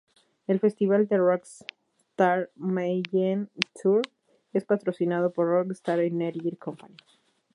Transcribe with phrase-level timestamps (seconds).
[0.47, 4.01] El festival "The Rockstar Mayhem tour"
[4.51, 6.97] es patrocinado por Rockstar Energy Company.